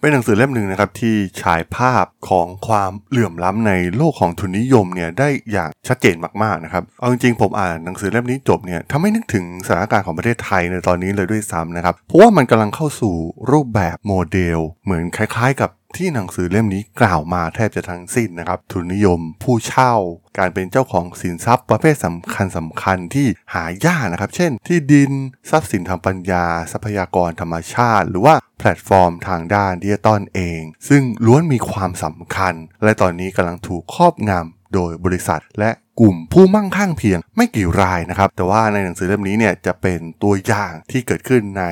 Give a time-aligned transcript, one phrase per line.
[0.00, 13.14] เป็นหนังสือเล่มหนึ่งนะครับที่ฉายภาพของความเหลื่อมล้ำในโลกของทุนนิยมเนี่ยได้อย่างชัดเจนมากๆนะครับ เอาจริงๆผมอ่านหนังสือเล่มนี้จบเนี่ยทำให้นึกถึงสถานการณ์ของประเทศไทยในตอนนี้เลยด้วยซ้ำนะครับ เพราะว่ามันกำลังเข้าสู่
[13.50, 19.94] รูปแบบโมเดล เหมือนคล้ายๆ กับ ที่หนังสือเล่มนี้กล่าวมาแทบจะทั้งสิ้นนะครับ ทุนนิยมผู้เช่า
[20.38, 25.12] การเป็นเจ้าของสินทรัพย์ประเภทสำคัญสำคัญที่หายากนะครับ เช่น ที่ดิน
[25.50, 41.64] ทรัพย์สินทางปัญญา ทรัพยากรธรรมชาติ หรือว่าแพลตฟอร์มทางด้านดิจิตอลเอง ซึ่งล้วนมีความสำคัญ และตอนนี้กำลังถูกครอบงำโดยบริษัทและกลุ่มผู้มั่งคั่งเพียงไม่กี่รายนะครับ แต่ว่าในหนังสือเล่มนี้เนี่ยจะเป็นตัวอย่างที่เกิดขึ้นใน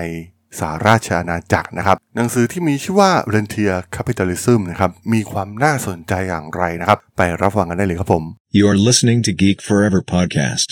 [0.60, 8.24] สหราชอาณาจักรนะครับ หนังสือที่มีชื่อว่า Rentier Capitalism นะครับ มีความน่าสนใจอย่างไรนะครับ ไปรับฟังกันได้เลยครับผม
[8.58, 10.68] You're listening to Geek Forever podcast.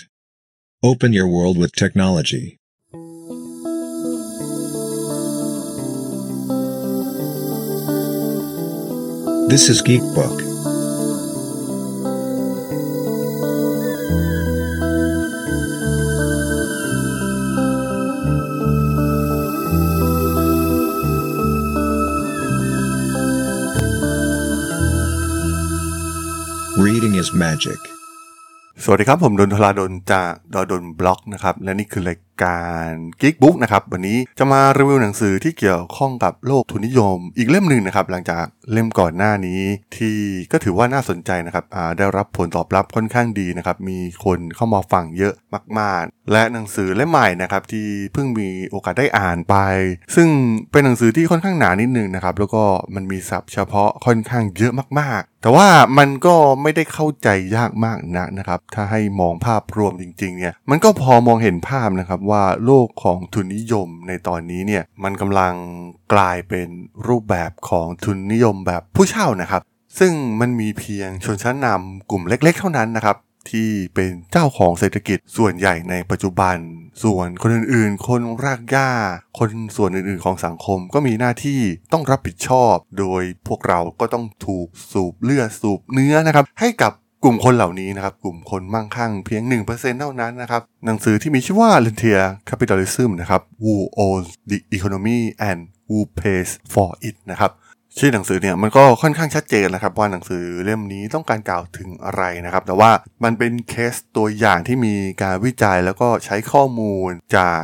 [0.90, 2.46] Open your world with technology.
[9.52, 10.43] This is Geek Book.
[27.18, 27.80] Is magic.
[28.84, 32.88] สวัสดีครับ ผมดนทลาดนจากดอดนบล็อกนะครับ และนี่คือรายการ
[33.20, 39.60] Geek Book นะครับ วันนี้จะมารีวิวหนังสือที่เกี่ยวข้องกับโลกทุนนิยม อีกเล่มหนึ่งนะครับ หลังจากเล่มก่อนหน้านี้
[39.96, 40.16] ที่
[40.52, 41.64] ก็ถือว่าน่าสนใจนะครับ
[41.98, 45.34] ได้รับผลตอบรับค่อนข้างดีนะครับ มีคนเข้ามาฟังเยอะ
[45.78, 49.56] มาก ๆ และหนังสือเล่มใหม่นะครับที่เพิ่งมีโอกาสได้อ่านไป
[50.16, 50.28] ซึ่ง
[50.72, 65.54] เป็นหนังสือที่ค่อนข้างหนานิดนึงนะครับแล้วก็มันมีศัพท์เฉพาะค่อนข้างเยอะมาก แต่ว่ามันก็ไม่ได้เข้าใจยากมากนักนะครับ ถ้าให้มองภาพรวมจริงๆเนี่ยมันก็พอมองเห็นภาพนะครับว่าโลกของทุนนิยมในตอนนี้เนี่ยมันกำลัง
[66.14, 66.68] กลายเป็น
[67.08, 69.62] รูปแบบของทุนนิยมแบบผู้เช่านะครับ
[69.98, 73.16] ซึ่งมันมีเพียงชนชั้นนำกลุ่มเล็กๆ เท่านั้นนะครับ
[73.50, 76.56] ที่เป็นเจ้าของเศรษฐกิจส่วนใหญ่ในปัจจุบัน
[77.02, 78.88] ส่วนคนอื่นๆ คนรากหญ้า
[79.38, 81.60] คนส่วนอื่นๆของสังคมก็มีหน้าที่
[81.92, 86.92] ต้องรับผิดชอบ โดยพวกเราก็ต้องถูกสูบเลือดสูบเนื้อนะครับ ให้กับ
[87.24, 93.74] กลุ่มคนเหล่านี้นะครับ กลุ่มคนมั่งคั่งเพียง 1%เท่านั้นนะครับ หนังสือที่มีชื่อว่า Rentier Capitalism นะครับ Who
[94.06, 97.50] owns the economy and who pays for it นะครับ
[97.98, 102.90] ชื่อหนังสือเนี่ยมันก็ค่อนข้างชัดเจนนะครับว่าหนังสือเล่มนี้ต้องการกล่าวถึงอะไรนะครับ แต่ว่า
[103.24, 107.62] มันเป็นเคสตัวอย่างที่มีการวิจัยแล้วก็ใช้ข้อมูลจาก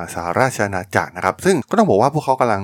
[0.00, 2.62] าสหราชอาณาจักรนะครับ ซึ่งก็ต้องบอกว่าพวกเขากำลัง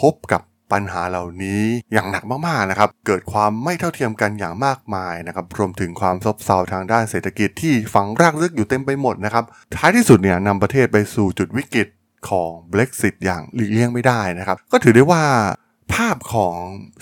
[0.00, 1.62] พบกับปัญหาเหล่านี้
[1.92, 9.44] อย่างหนักมากๆนะครับ เกิดความไม่เท่าเทียมกันอย่างมากมายนะครับ รวมถึงความซบเซาทางด้านเศรษฐกิจที่ฝังรากลึกอยู่เต็มไปหมดนะครับ
[9.76, 11.88] ท้ายที่สุดเนี่ยนำประเทศไปสู่จุดวิกฤต
[12.28, 15.22] ของ Brexit อย่างหลีกเลี่ยงไม่ได้นะครับ ก็ถือได้ว่า
[15.94, 16.56] ภาพของ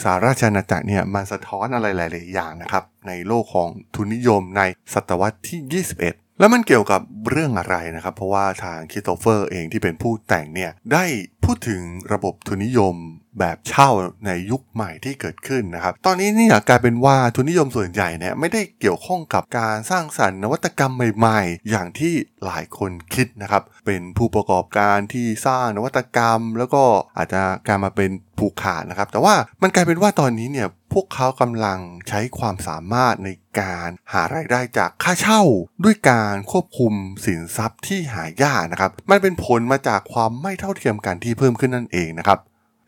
[0.04, 4.62] สาราชอาณาจักรเนี่ยมันสะท้อนอะไรหลาย ๆ อย่างนะครับ ในโลกของทุนนิยมใน
[4.94, 7.00] ศตวรรษที่ 21 แล้วมันเกี่ยวกับ
[7.30, 11.04] เรื่องอะไรนะครับ เพราะว่าทางคิโตเฟอร์เองที่เป็นผู้แต่งเนี่ยได้
[11.44, 11.80] พูดถึง
[12.12, 12.94] ระบบทุนนิยม
[13.40, 13.90] แบบเช่า
[14.26, 26.82] ในยุคใหม่ที่เกิดขึ้นนะครับ ตอนนี้เนี่ยกลายเป็นว่าทุนนิยมส่วนใหญ่เนี่ยไม่ได้เกี่ยวข้องกับการสร้างสรรค์นวัตกรรมใหม่ ๆ อย่างที่หลายคนคิดนะครับ เป็นผู้ประกอบการที่สร้างนวัตกรรม แล้วก็
[27.16, 33.28] อาจจะกลารมาเป็นผูกขาดนะครับ แต่ว่ามันกลายเป็นว่าตอนนี้เนี่ย พวกเขากำลังใช้ความสามารถใน
[33.60, 35.42] การหารายได้จากค่าเช่า
[35.84, 36.92] ด้วยการควบคุม
[37.26, 42.38] สินทรัพย์ที่หายากนะครับ มันเป็นผลมาจากความไม่เท่าเทียมกันที่เพิ่มขึ้นนั่นเองนะครับ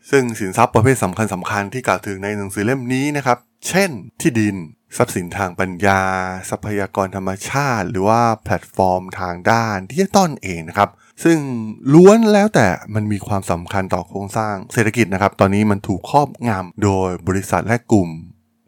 [0.09, 3.89] ซึ่งสินทรัพย์ประเภทสำคัญสำคัญที่กล่าวถึงในหนังสือเล่มนี้นะครับ เช่น
[4.21, 4.55] ที่ดิน
[4.97, 6.01] ทรัพย์สินทางปัญญา
[6.49, 10.89] ทรัพยากรธรรมชาติ หรือว่าแพลตฟอร์มทางด้านดิจิตอลเองนะครับ
[11.23, 11.37] ซึ่ง
[11.93, 18.09] ล้วนแล้วแต่มันมีความสำคัญต่อโครงสร้างเศรษฐกิจนะครับ ตอนนี้มันถูกครอบงำโดยบริษัทและกลุ่ม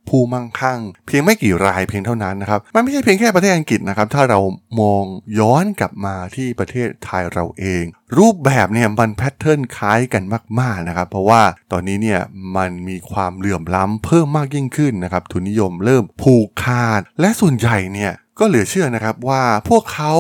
[0.10, 4.40] ผู้มั่งคั่ง เพียงไม่กี่รายเพียงเท่านั้นนะครับ มันไม่ใช่เพียงแค่ประเทศอังกฤษนะครับ ถ้าเรา
[4.82, 5.04] มอง
[5.40, 7.84] ย้อนกลับมาที่ประเทศไทยเราเอง
[8.18, 10.24] รูปแบบเนี่ยมันแพทเทิร์นคล้ายกัน
[10.60, 11.42] มากๆนะครับ เพราะว่า
[11.72, 12.22] ตอนนี้เนี่ย
[12.58, 20.14] มันมีความเหลื่อมล้ำเพิ่มมากยิ่งขึ้นนะครับ ทุนนิยมเริ่มผูกขาด และส่วนใหญ่เนี่ยก็เหลือเชื่อนะครับว่าพวกเขา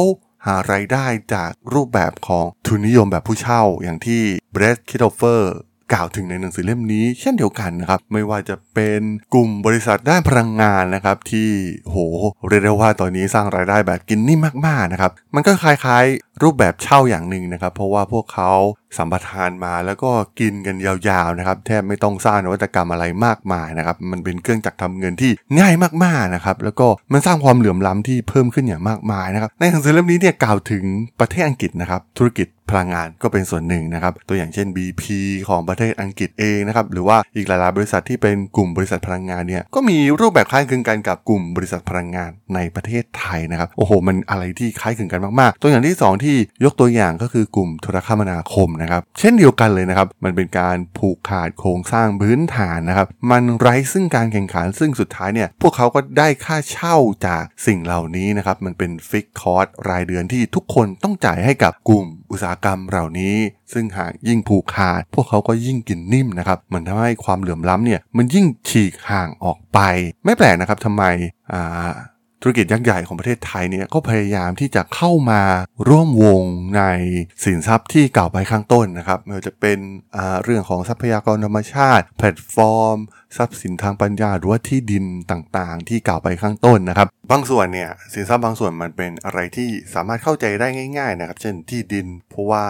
[0.45, 4.21] หารายได้จากรูปแบบของทุนนิยมแบบผู้เช่าอย่างที่
[4.51, 5.56] เบรดคิโตเฟอร์
[5.94, 9.01] กล่าวถึงในหนังสือเล่มนี้เช่นเดียวกันนะครับ ไม่ว่าจะเป็น
[9.34, 11.50] กลุ่มบริษัทด้านพลังงานนะครับ ที่
[11.84, 11.98] โห
[12.48, 18.51] เรียกได้ว่าตอนนี้สร้างรายได้แบบกินนี่มากๆนะครับ มันก็คล้ายๆ รูปแบบเช่าอย่างหนึ่งนะครับ เพราะว่าพวกเขา
[18.98, 25.74] สัมปทานมาแล้วก็กินกันยาวๆนะครับ แทบไม่ต้องสร้างนวัตกรรมอะไรมากมายนะครับ มันเป็นเครื่องจักรทำเงินที่ง่าย
[26.04, 30.84] มากๆนะครับ แล้วก็มันสร้างความเหลื่อมล้ำที่เพิ่มขึ้นอย่างมากมายนะครับ ในหนังสือเล่มนี้เนี่ยกล่าวถึง
[31.19, 35.04] ประเทศอังกฤษนะครับ ธุรกิจพลังงานก็เป็นส่วนหนึ่งนะครับ ตัวอย่างเช่น BP
[35.50, 46.36] ของประเทศอังกฤษเองนะครับ หรือว่าอีกหลายๆบริษัทที่เป็นกลุ่มบริษัทพลังงานเนี่ยก็มีรูปแบบคล้ายคลึงกันกับกลุ่มบริษัทพลังงานในประเทศไทยนะครับ โอ้โห มันอะไรที่คล้ายคลึงกันมากๆ ตัวอย่างที่ 2 ที่
[46.66, 56.95] ยกตัวอย่างก็คือกลุ่มโทรคมนาคมนะครับ เช่นเดียวกันเลยนะครับ มันเป็นการผูกขาดโครงสร้างพื้นฐานนะครับ มันไร้ซึ่งการแข่งขันซึ่งสุดท้ายเนี่ย พวกเขาก็ได้ค่าเช่า
[57.27, 63.35] จากสิ่งเหล่านี้นะครับ มันเป็นฟิกคอร์สรายเดือนที่ทุกคนต้องจ่ายให้กับกลุ่มอุตสาหกรรมเหล่านี้
[63.74, 69.80] ซึ่งหากยิ่งผูกขาด พวกเขาก็ยิ่งกินนิ่มนะครับ มันทำให้ความเหลื่อมล้ำเนี่ย มันยิ่งฉีกห่างออกไป
[70.25, 71.03] ไม่แปลกนะครับทำไม
[71.53, 71.91] อ่า
[72.44, 75.42] ธุรกิจยักษ์ใหญ่ของประเทศไทยเนี่ยก็พยายามที่จะเข้ามา
[75.90, 76.44] ร่วมวง
[76.78, 76.84] ใน
[77.44, 79.80] สินทรัพย์ที่กล่าวไปข้างต้นนะครับไม่ว่าจะเป็น
[80.44, 82.98] เรื่องของทรัพยากรธรรมชาติ แพลตฟอร์ม
[83.38, 92.65] ทรัพย์สินทางปัญญาหรือว่าที่ดินต่างๆ ที่กล่าวไปข้างต้นนะครับ บางส่วนเนี่ยสินทรัพย์บางส่วนมันเป็นอะไรที่สามารถเข้าใจได้ง่าย ๆ นะครับ เช่นที่ดิน เพราะว่า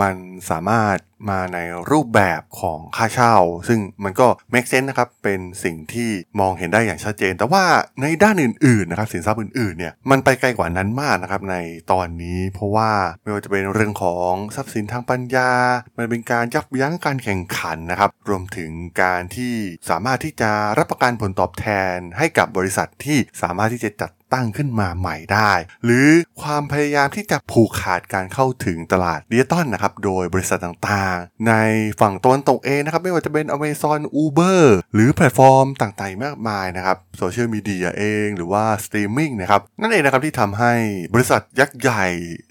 [0.00, 0.14] มัน
[0.50, 0.96] สามารถ
[1.30, 1.58] มาใน
[1.90, 3.34] รูปแบบของค่าเช่า
[3.68, 7.64] ซึ่งมันก็ make sense นะครับ เป็นสิ่งที่มองเห็นได้อย่างชัดเจน แต่ว่า
[8.00, 11.56] ในด้านอื่นๆนะครับสินทรัพย์อื่นๆเนี่ยมันไปไกลกว่านั้นมากนะครับใน
[11.92, 12.90] ตอนนี้ เพราะว่า
[13.22, 15.50] ไม่ว่าจะเป็นเรื่องของทรัพย์สินทางปัญญา
[15.98, 18.70] มันเป็นการยับยั้งการแข่งขันนะครับ รวมถึง
[19.02, 19.54] การที่
[19.90, 25.52] สามารถที่จะรับประกันผลตอบแทนให้กับบริษัทที่สามารถที่จะจัดตั้งขึ้นมาใหม่ได้
[25.84, 26.08] หรือ
[26.42, 31.52] ความพยายามที่จะผูกขาดการเข้าถึงตลาดดิจิตอลนะครับโดยบริษัทต่างๆ ใน
[32.00, 34.62] ฝั่งตะวันตกเองนะครับไม่ว่าจะเป็น Amazon Uber
[34.94, 40.72] หรือแพลตฟอร์มต่างๆ มากมายนะครับโซเชียลมีเดียเองหรือว่าสตรีมมิ่งนะครับนั่นเองนะครับที่ทำให้
[41.14, 42.04] บริษัทยักษ์ใหญ่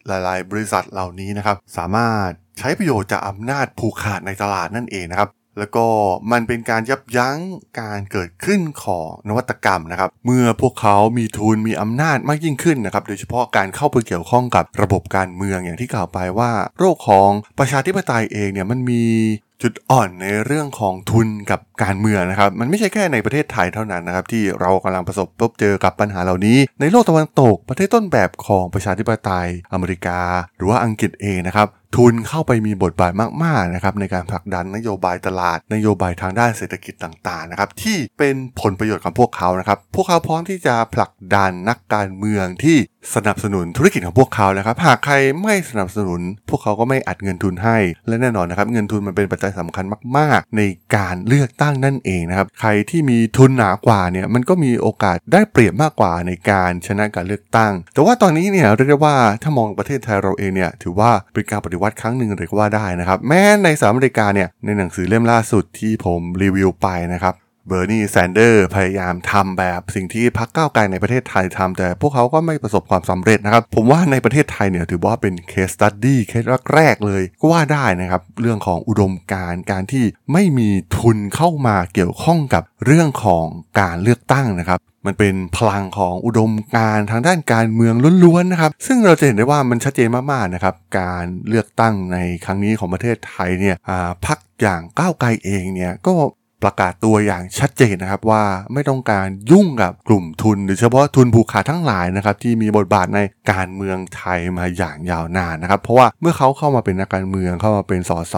[0.08, 2.30] หลาย ๆ บริษัทเหล่านี้นะครับสามารถ
[2.60, 5.30] ใช้ประโยชน์จากอำนาจผูกขาดในตลาดนั่นเองนะครับ
[5.60, 5.86] แล้วก็
[6.32, 7.38] มันเป็นการยับยั้ง
[7.82, 17.30] การเกิดขึ้นของนวัตกรรมนะครับ เมื่อพวกเขามีทุนมีอำนาจมากยิ่งขึ้นนะครับ โดยเฉพาะการเข้าไปเกี่ยวข้องกับระบบการเมืองอย่างที่กล่าวไปว่า โรคของ
[17.60, 19.04] ประชาธิปไตยเองเนี่ยมันมี
[19.62, 30.20] จุดอ่อนในเรื่องของทุนกับการเมืองนะครับ มันไม่ใช่แค่ในประเทศไทยเท่านั้นนะครับ ที่เรากำลังประสบพบเจอกับปัญหาเหล่านี้ ในโลกตะวันตกประเทศต้นแบบของประชาธิปไตยอเมริกา
[30.58, 31.68] หรือว่าอังกฤษเองนะครับ
[31.98, 33.12] ทุนเข้าไปมีบทบาท
[33.44, 42.78] มากๆนะครับในการผลักดันนโยบายตลาด นโยบายทางด้านเศรษฐกิจต่างๆนะครับที่เป็นผลประโยชน์ของพวกเขานะครับพวกเขาพร้อมที่จะผลักดันนักการเมืองที่
[43.16, 49.86] สนับสนุนธุรกิจของพวกเขานะครับ หากใครไม่สนับสนุน พวกเขาก็ไม่อัดเงินทุนให้ และแน่นอนนะครับ เงินทุนมันเป็นปัจจัยสำคัญ
[50.18, 50.62] มาก ๆ ใน
[50.96, 67.34] การเลือกตั้งนั่นเองนะครับ ใครที่มีทุนหนากว่าเนี่ยมันก็มีโอกาสได้เปรียบมากกว่าในการชนะการเลือกตั้ง แต่ว่าตอนนี้เนี่ยเรียกได้ว่าถ้ามองประเทศไทยเราเองเนี่ยถือว่าเป็นการปฏิวัดครั้งหนึ่งเลยก็ว่าได้นะครับ แม้ในสหรัฐอเมริกาเนี่ยในหนังสือเล่มล่าสุดที่ผมรีวิวไปนะครับ
[67.68, 76.44] เบอร์นีแซนเดอร์พยายามทำแบบสิ่งที่พรรคก้าวไกลในประเทศไทยทำแต่พวกเขาก็ไม่ประสบความสำเร็จนะครับ ผมว่าในประเทศไทยเนี่ยถือว่าเป็น case study เคส
[76.74, 83.46] แรกๆเลย ก็ว่าได้นะครับ เรื่องของอุดมการณ์การที่ไม่มีทุนเข้ามาเกี่ยวข้องกับเรื่องของ
[83.80, 93.76] การเลือกตั้งนะครับมันเป็นพลังของอุดมการทางด้านการเมืองล้วนๆนะครับ ซึ่งเราจะเห็นได้ว่ามันชัดเจนมากๆนะครับ การเลือกตั้งในครั้งนี้ของประเทศไทยเนี่ย
[94.26, 96.14] พรรคอย่างก้าวไกลเองเนี่ยก็
[96.64, 98.44] ประกาศตัวอย่างชัดเจนนะครับว่า
[98.74, 103.20] ไม่ต้องการยุ่งกับกลุ่มทุนโดยเฉพาะทุนผูกขาดทั้งหลายนะครับที่มีบทบาทใน
[103.52, 108.36] การเมืองไทยมาอย่างยาวนานนะครับ เพราะว่าเมื่อเขาเข้ามาเป็นนักการเมืองเข้ามาเป็นสส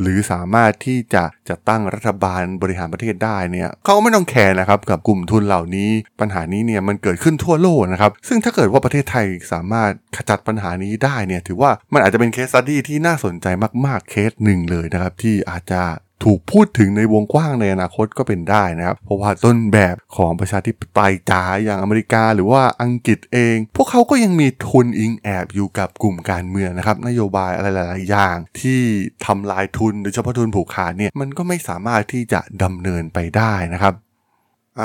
[0.00, 5.90] หรือสามารถที่จะจะตั้งรัฐบาลบริหารประเทศได้เนี่ยเขาไม่ต้องแคร์นะครับกับกลุ่มทุนเหล่านี้
[6.20, 13.46] ปัญหานี้เนี่ยมันเกิดขึ้นทั่วโลกนะครับ ซึ่งถ้าเกิดว่าประเทศไทยสามารถขจัดปัญหานี้ได้เนี่ยถือว่ามันอาจจะเป็นเคสสตี้ที่น่าสนใจ
[13.86, 15.82] มากๆเคสหนึ่งเลยนะครับที่อาจจะ
[16.24, 28.80] ถูกพูดถึงในวงกว้างในอนาคตก็เป็นได้นะครับ เพราะว่าต้นแบบของประชาธิปไตยจ๋าอย่างอเมริกาหรือว่าอังกฤษเอง พวกเขาก็ยังมีทุนอิงแอบอยู่กับกลุ่มการเมืองนะครับ นโยบายอะไรหลาย ๆ อย่าง ที่
[29.26, 33.94] ทำลายทุนโดยเฉพาะทุนผูกขาดเนี่ยมันก็ไม่สามารถที่จะดำเนินไปได้นะครับ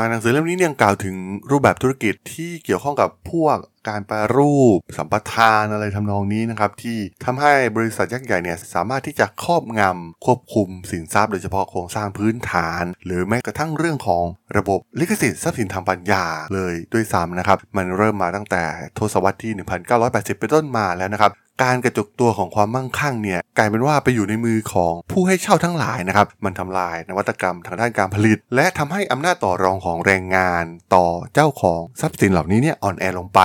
[0.10, 1.16] หนังสือเล่มนี้ยังกล่าวถึง
[1.52, 3.58] รูปแบบธุรกิจที่เกี่ยวข้องกับพวก
[3.90, 14.24] การแปรรูป สัมปทานอะไรทำนองนี้นะครับที่ทำให้บริษัทยักษ์ใหญ่เนี่ยสามารถที่จะครอบงำควบคุมสินทรัพย์โดยเฉพาะโครงสร้างพื้นฐาน หรือแม้กระทั่งเรื่องของ
[14.58, 18.64] ระบบลิขสิทธิ์ทรัพย์สินทางปัญญาเลยด้วยซ้ำนะครับ มันเริ่มมาตั้งแต่
[18.98, 19.54] ทศวรรษที่
[19.98, 21.32] 1980 เป็นต้นมาแล้วนะครับ
[21.64, 30.64] การกระจุกตัวของความมั่งคั่งเนี่ยกลายเป็นว่าไปอยู่ในมือของผู้ให้เช่าทั้งหลายนะครับมันทำลายนวัตกรรมทางด้านการผลิต และทำให้อำนาจต่อรองของแรงงาน
[30.96, 33.42] ต่อเจ้าของทรัพย์สินเหล่านี้เนี่ยอ่อนแอลงไป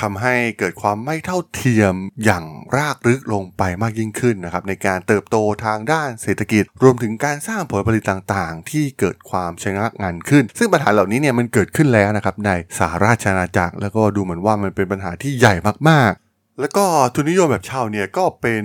[0.00, 1.94] ทำให้เกิดความไม่เท่าเทียม
[2.24, 2.44] อย่าง
[2.76, 15.54] รากลึกลงไปมากยิ่งขึ้นนะครับในการเติบโตทางด้านเศรษฐกิจ รวมถึงการสร้างผลผลิตต่างๆ ที่เกิดความชะงักงันขึ้น ซึ่งปัญหาเหล่านี้เนี่ยมันเกิดขึ้นแล้วนะครับในสหราชอาณาจักร แล้วก็ดูเหมือนว่ามันเป็นปัญหาที่ใหญ่
[15.88, 16.25] มากๆ
[16.60, 16.84] แล้วก็
[17.14, 18.64] ทุนนิยมแบบเช่าเนี่ยก็เป็น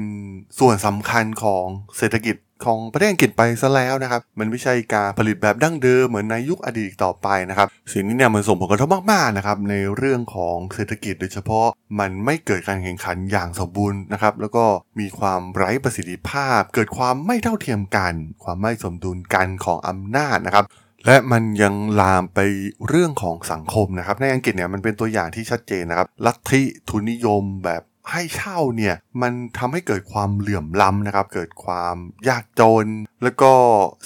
[0.60, 1.66] ส่วนสำคัญของ
[1.98, 11.68] เศรษฐกิจของประเทศอังกฤษไปซะแล้วนะครับ มันไม่ใช่การผลิตแบบดั้งเดิมเหมือนในยุคอดีตต่อไปนะครับ สิ่งนี้เนี่ยมันส่งผลกระทบมากๆนะครับในเรื่องของเศรษฐกิจโดยเฉพาะ
[12.00, 14.66] มันไม่เกิดการแข่งขันอย่างสมบูรณ์นะครับ แล้วก็
[15.00, 20.66] มีความไร้ประสิทธิภาพ เกิดความไม่เท่าเทียมกัน ความไม่สมดุลกันของอำนาจนะครับ
[21.05, 22.39] และมันยังลามไป
[22.88, 31.96] เรื่องของสังคมนะครับ ในอังกฤษเนี่ยมันเป็นตัวอย่างที่ชัดเจนนะครับ ลัทธิทุนนิยมแบบให้เช่าเนี่ยมันทำให้เกิดความเหลื่อมล้ำนะครับ เกิดความ
[32.29, 32.86] ยากจน
[33.24, 33.53] แล้วก็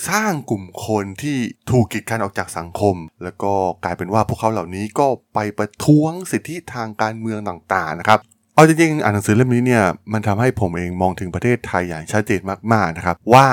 [0.10, 1.38] สร้างกลุ่มคนที่
[1.72, 8.20] ถูกกีดกันออกจากสังคม แล้วก็กลายเป็นว่าพวกเขาเหล่านี้ก็ไปประท้วงสิทธิทางการเมืองต่างๆนะครับ
[8.56, 9.84] เอาจริงๆอ่านหนังสือเล่มนี้เนี่ย
[10.14, 12.42] มันทำให้ผมเองมองถึงประเทศไทยอย่างชัดเจน
[12.74, 13.48] มากๆนะครับว่า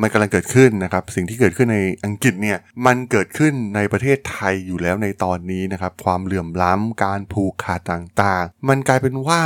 [0.00, 9.42] มันกำลังเกิดขึ้นนะครับ สิ่งที่เกิดขึ้นในอังกฤษเนี่ยมันเกิดขึ้นในประเทศไทยอยู่แล้วในตอนนี้นะครับ ความเหลื่อมล้ำการผูกขาดต่างๆ มันกลายเป็นว่า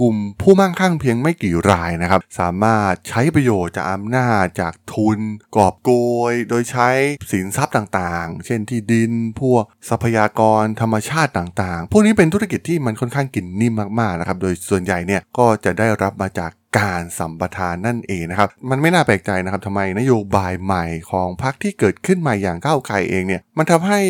[0.00, 5.18] กลุ่มผู้มั่งคั่งเพียงไม่กี่รายนะครับ สามารถใช้ประโยชน์จากอำนาจจากทุน
[5.56, 5.90] กอบโก
[6.30, 6.88] ย โดยใช้
[7.30, 24.00] สินทรัพย์ต่างๆ เช่นที่ดิน พวกทรัพยากรธรรมชาติต่างๆ พวกนี้เป็นธุรกิจที่มันค่อนข้างกินนิ่มมากๆนะครับ โดยส่วนใหญ่เนี่ยก็จะได้รับมาจาก การสัมปทานนั่นเองนะครับ มันไม่น่าแปลกใจนะครับทำไมนโยบายใหม่ของพรรคที่เกิดขึ้นใหม่อย่างก้าวไกลเองเนี่ย มันทำให้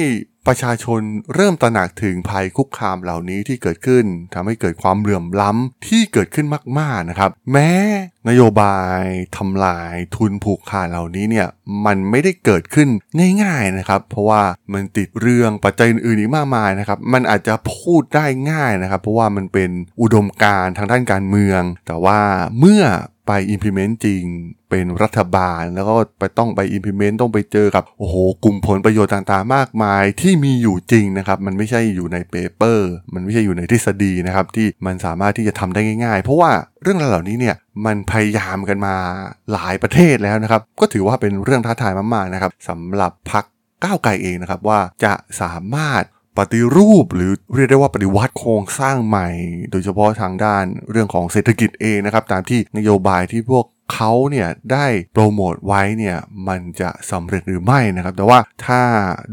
[0.49, 1.01] ประชาชน
[1.35, 6.47] เริ่มตระหนักถึงภัยคุกคามเหล่านี้ที่เกิดขึ้นทำให้เกิดความเหลื่อมล้ำที่เกิดขึ้น
[6.79, 7.71] มากๆนะครับ แม้
[8.29, 9.01] นโยบาย
[9.37, 11.49] ทำลายทุนผูกขาดเหล่านี้เนี่ย
[11.87, 12.89] มันไม่ได้เกิดขึ้น
[13.43, 19.71] ง่ายๆนะครับ เพราะว่ามันติดเรื่องปัจจัยอื่นๆอีกมากมายนะครับ มันอาจจะพูดได้ง่ายนะครับ เพราะว่ามันเป็น
[20.01, 22.21] อุดมการณ์ทางด้านการเมือง แต่ว่า
[22.59, 22.83] เมื่อ
[23.27, 24.25] ไป implement จริง
[24.71, 28.15] เป็นรัฐบาล แล้วก็ไปต้องไป implement ต้องไปเจอกับโอ้โห
[28.45, 36.51] กลุ่มผลประโยชน์ต่างๆ มากมายที่มีอยู่จริงนะครับ มันไม่ใช่อยู่ในเปเปอร์ มันไม่ใช่อยู่ในทฤษฎีนะครับ ที่มันสามารถที่จะทำได้ง่ายๆ เพราะว่า
[36.83, 38.95] เรื่องราวเหล่านี้เนี่ยมันพยายามกันมา
[39.53, 43.45] หลายประเทศแล้วนะครับ ก็ถือว่าเป็นเรื่องท้าทายมากๆนะครับสำหรับพรรค
[43.85, 46.03] ก้าวไกลเองนะครับว่าจะสามารถ
[46.39, 49.29] ปฏิรูปหรือเรียกได้ว่าปฏิวัติโครงสร้างใหม่
[49.71, 56.17] โดยเฉพาะทางด้านเรื่องของเศรษฐกิจเองนะครับตามที่นโยบายที่พวกเขาเนี่ยได้โปรโมทไว้เนี่ย
[56.49, 58.83] มันจะสำเร็จหรือไม่นะครับ แต่ว่าถ้า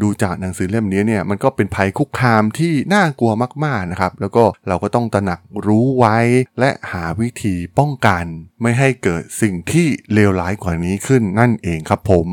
[0.01, 3.31] ดูจากหนังสือเล่มนี้เนี่ยมันก็เป็นภัยคุกคามที่น่ากลัว
[3.65, 6.17] มากๆนะครับ แล้วก็เราก็ต้องตระหนักรู้ไว้
[6.59, 8.25] และหาวิธีป้องกัน
[8.61, 12.27] ไม่ให้เกิดสิ่งที่เลวร้ายกว่านี้ขึ้นนั่นเองครับผม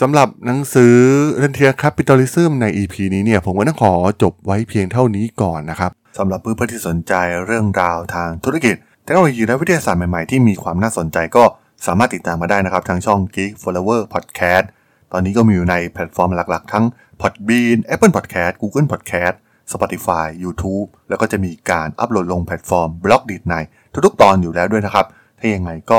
[0.00, 0.94] สำหรับหนังสือ
[1.38, 7.12] Rentier Capitalism ใน EP นี้เนี่ยผมก็ต้องขอจบไว้เพียงเท่านี้ก่อนนะครับสำหรับเพื่อนๆที่สนใจ
[7.46, 8.74] เรื่องราวทางธุรกิจ
[9.04, 11.44] เทคโนโลยีและวิทยาศาสตร์ใหม่ๆ ที่มีความน่าสนใจก็
[11.86, 14.64] สามารถติดตามมาได้นะครับ ทางช่อง Geek Forever Podcast
[15.12, 16.84] ตอนนี้ก็มีอยู่ในแพลตฟอร์มหลักๆ ทั้ง
[17.20, 19.34] Podbean Apple Podcast Google Podcast
[19.72, 23.54] Spotify YouTube แล้วก็จะมีการอัปโหลดลงแพลตฟอร์ม Blockdit ใน
[24.06, 25.06] ทุกๆ ตอนอยู่แล้วด้วยนะครับ
[25.38, 25.98] ถ้ายังไงก็